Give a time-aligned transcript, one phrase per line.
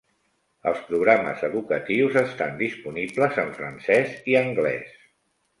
[0.69, 4.99] Els programes educatius estan disponibles en francès i anglès.